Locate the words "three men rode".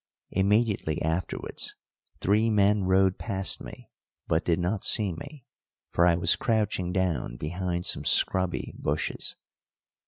2.21-3.19